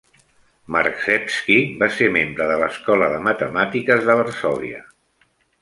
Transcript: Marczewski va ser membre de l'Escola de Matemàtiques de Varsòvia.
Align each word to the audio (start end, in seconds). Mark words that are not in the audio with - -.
Marczewski 0.75 1.57
va 1.83 1.91
ser 1.99 2.09
membre 2.17 2.49
de 2.53 2.57
l'Escola 2.63 3.13
de 3.15 3.23
Matemàtiques 3.29 4.05
de 4.11 4.17
Varsòvia. 4.23 4.85